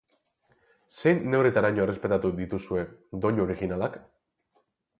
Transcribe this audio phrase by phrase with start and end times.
[1.01, 2.87] Zein neurritaraino errespetatu dituzue
[3.27, 4.01] doinu originalak?